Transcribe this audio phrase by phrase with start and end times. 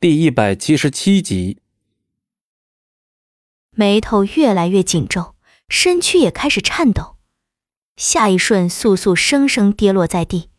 [0.00, 1.58] 第一百七十七集，
[3.72, 5.34] 眉头越来越紧皱，
[5.68, 7.16] 身躯也开始颤抖。
[7.96, 10.50] 下一瞬，素素生生跌落在地，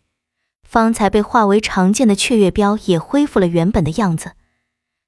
[0.61, 4.33] 方才被化为长剑的雀月镖也恢复了原本的样子。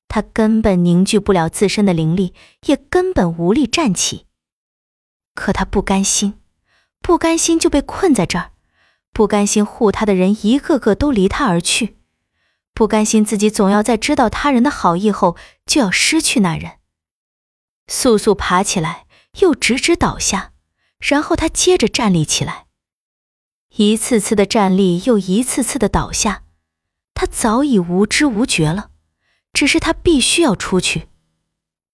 [0.07, 2.33] 他根本凝聚不了自身的灵力，
[2.67, 4.27] 也根本无力站起。
[5.35, 6.35] 可他不甘心，
[7.01, 8.53] 不甘心就被困在这儿，
[9.11, 11.97] 不甘心护他的人一个个都离他而去。
[12.73, 16.79] 不甘心自己总要在知道他人的好意后就要失去那人。
[17.87, 19.05] 素素爬起来，
[19.39, 20.53] 又直直倒下，
[20.99, 22.67] 然后他接着站立起来，
[23.75, 26.43] 一次次的站立，又一次次的倒下。
[27.13, 28.89] 他早已无知无觉了，
[29.53, 31.09] 只是他必须要出去。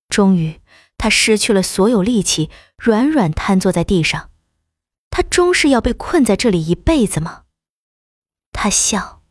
[0.07, 0.62] 终于，
[0.98, 4.30] 他失去了所有力气，软软瘫坐在地上。
[5.09, 7.44] 他终是要被困在这里一辈子吗？
[8.52, 9.23] 他笑，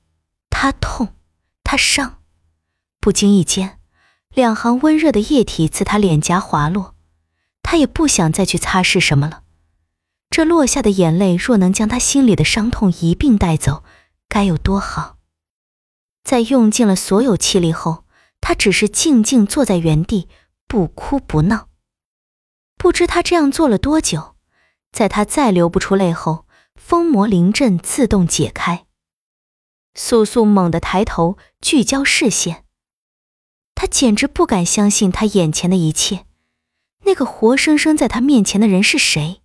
[0.51, 1.15] 他痛。
[1.69, 2.23] 他伤，
[3.01, 3.81] 不经意间，
[4.33, 6.95] 两行温热的液体自他脸颊滑落，
[7.61, 9.43] 他也不想再去擦拭什么了。
[10.31, 13.83] 这落下的眼泪若能将他心里的伤痛一并带走，
[14.29, 15.17] 该有多好！
[16.23, 18.05] 在用尽了所有气力后，
[18.41, 20.29] 他只是静静坐在原地，
[20.69, 21.69] 不哭不闹。
[22.77, 24.37] 不知他这样做了多久，
[24.93, 26.47] 在他再流不出泪后，
[26.77, 28.86] 封魔灵阵自动解开。
[29.97, 32.65] 素素猛地抬头，聚焦视线。
[33.75, 36.27] 他简直不敢相信他眼前的一切，
[37.05, 39.41] 那个活生生在他面前的人是谁？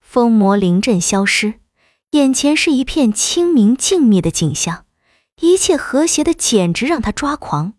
[0.00, 1.60] 风魔灵阵消失，
[2.12, 4.86] 眼前是一片清明静谧的景象，
[5.40, 7.74] 一切和谐的简直让他抓狂。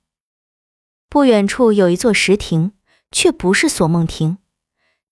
[1.10, 2.74] 不远处有一座石亭，
[3.12, 4.38] 却不是锁梦亭，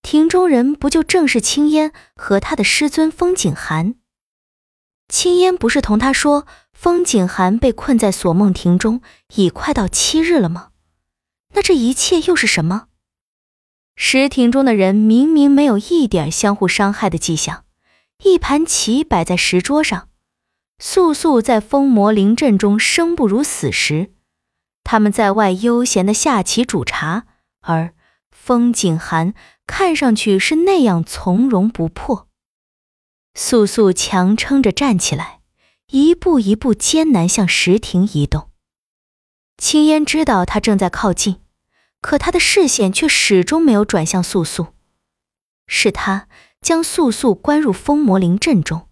[0.02, 3.94] 亭中人不就正是青烟和他的师尊风景寒？
[5.08, 9.00] 青烟不是同他说，风景寒被困在锁梦亭中
[9.34, 10.68] 已快到七日了吗？
[11.54, 12.88] 那这一切又是什么？
[13.96, 17.64] 石亭中的人明明没有一点相互伤害的迹象，
[18.22, 20.08] 一盘棋摆在石桌上，
[20.78, 24.12] 素素在风魔灵阵中生不如死时，
[24.84, 27.24] 他们在外悠闲的下棋煮茶，
[27.62, 27.94] 而
[28.30, 29.34] 风景寒
[29.66, 32.27] 看上去是那样从容不迫。
[33.34, 35.40] 素素强撑着站起来，
[35.88, 38.50] 一步一步艰难向石亭移动。
[39.56, 41.40] 青烟知道他正在靠近，
[42.00, 44.68] 可他的视线却始终没有转向素素。
[45.66, 46.28] 是他
[46.60, 48.88] 将素素关入风魔灵阵中，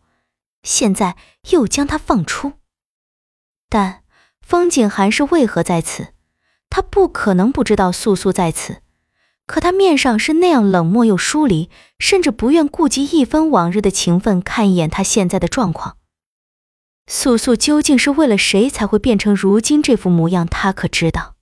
[0.62, 1.16] 现在
[1.50, 2.54] 又将他放出。
[3.68, 4.02] 但
[4.40, 6.14] 风景寒是为何在此？
[6.68, 8.82] 他不可能不知道素素在此。
[9.46, 15.96] 可他面上是那样冷漠又疏离，甚至不愿顾及一分往日的情分，看一眼他现在的状况。
[17.06, 20.44] 素素究竟是为了谁才会变成如今这副模样？
[20.46, 21.36] 他可知道？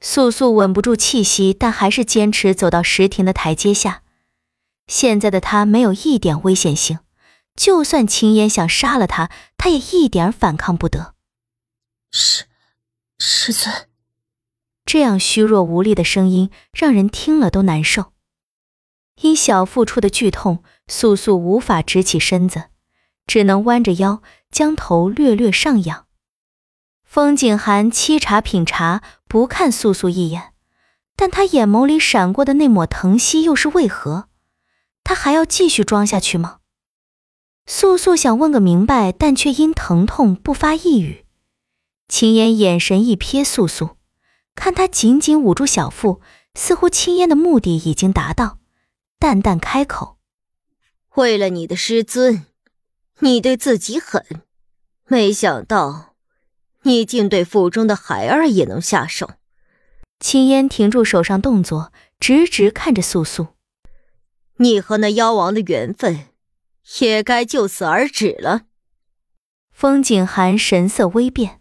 [0.00, 4.02] 素素稳不住气息，但还是坚持走到石亭的台阶下。
[4.86, 7.00] 现在的他没有一点危险性，
[7.54, 11.14] 就算青烟想杀了他，他也一点反抗不得。
[12.10, 12.44] 师，
[13.18, 13.88] 师尊。
[14.84, 18.12] 这样虚弱无力的声音，让人听了都难受。
[19.20, 22.64] 因小腹处的剧痛，素素无法直起身子，
[23.26, 26.06] 只能弯着腰，将头略略上仰。
[27.04, 30.52] 风景寒沏茶品茶，不看素素一眼，
[31.14, 34.28] 但他眼眸里闪过的那抹疼惜又是为何？
[35.04, 36.58] 他还要继续装下去吗？
[37.66, 41.24] 素素想问个明白，但却因疼痛不发一语。
[42.08, 43.96] 青烟眼神一瞥素素。
[44.54, 46.20] 看他紧紧捂住小腹，
[46.54, 48.58] 似乎青烟的目的已经达到，
[49.18, 50.18] 淡淡开口
[51.16, 52.46] ：“为了你的师尊，
[53.20, 54.24] 你对自己狠，
[55.06, 56.14] 没想到
[56.82, 59.32] 你竟对腹中的孩儿也能下手。”
[60.20, 63.48] 青烟停住手上动作，直直看着素素
[64.56, 66.28] ：“你和那妖王的缘分，
[67.00, 68.62] 也该就此而止了。”
[69.70, 71.60] 风景寒神色微变。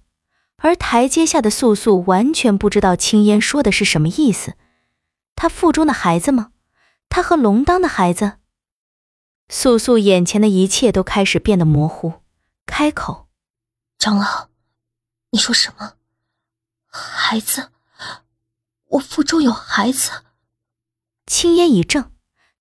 [0.63, 4.55] 而台阶下的素素完全不知道青烟说的是什么意思，
[5.35, 6.53] 他腹中的孩子吗？
[7.09, 8.37] 他和龙当的孩子？
[9.49, 12.21] 素素眼前的一切都开始变得模糊，
[12.65, 13.27] 开口
[13.99, 14.47] ：“长老，
[15.31, 15.95] 你说什么？
[16.87, 17.71] 孩子？
[18.87, 20.23] 我腹中有孩子？”
[21.27, 22.05] 青烟一怔，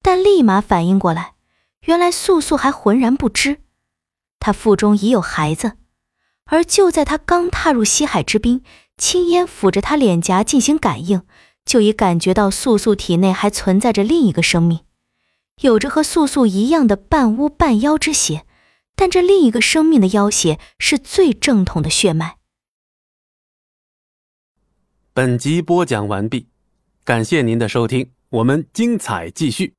[0.03, 1.35] 但立马反应过来，
[1.83, 3.63] 原来素素还浑然不知，
[4.41, 5.77] 她腹中已有孩子。
[6.47, 8.63] 而就在他刚踏入西海之滨，
[8.97, 11.23] 青烟抚着他脸颊进行感应，
[11.65, 14.81] 就已感觉到素素体内还存在着另一个生命，
[15.63, 18.45] 有着和素素一样的半巫半妖之血，
[18.95, 22.37] 但这另一个生命的妖血是最正统的血脉。
[25.15, 26.49] 本集播讲完毕，
[27.05, 29.75] 感谢您的收听，我们精彩继续。